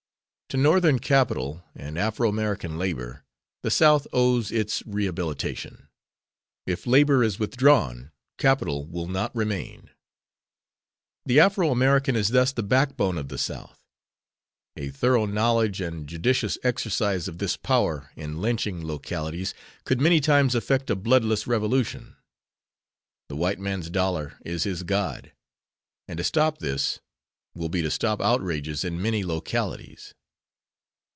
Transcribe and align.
To 0.51 0.57
Northern 0.57 0.99
capital 0.99 1.63
and 1.75 1.97
Afro 1.97 2.27
American 2.27 2.77
labor 2.77 3.23
the 3.61 3.71
South 3.71 4.05
owes 4.11 4.51
its 4.51 4.83
rehabilitation. 4.85 5.87
If 6.67 6.85
labor 6.85 7.23
is 7.23 7.39
withdrawn 7.39 8.11
capital 8.37 8.85
will 8.85 9.07
not 9.07 9.33
remain. 9.33 9.91
The 11.25 11.39
Afro 11.39 11.71
American 11.71 12.17
is 12.17 12.27
thus 12.31 12.51
the 12.51 12.63
backbone 12.63 13.17
of 13.17 13.29
the 13.29 13.37
South. 13.37 13.81
A 14.75 14.89
thorough 14.89 15.25
knowledge 15.25 15.79
and 15.79 16.05
judicious 16.05 16.57
exercise 16.65 17.29
of 17.29 17.37
this 17.37 17.55
power 17.55 18.11
in 18.17 18.41
lynching 18.41 18.85
localities 18.85 19.53
could 19.85 20.01
many 20.01 20.19
times 20.19 20.53
effect 20.53 20.89
a 20.89 20.97
bloodless 20.97 21.47
revolution. 21.47 22.17
The 23.29 23.37
white 23.37 23.59
man's 23.61 23.89
dollar 23.89 24.37
is 24.43 24.65
his 24.65 24.83
god, 24.83 25.31
and 26.09 26.17
to 26.17 26.25
stop 26.25 26.57
this 26.57 26.99
will 27.55 27.69
be 27.69 27.81
to 27.83 27.89
stop 27.89 28.19
outrages 28.19 28.83
in 28.83 29.01
many 29.01 29.23
localities. 29.23 30.13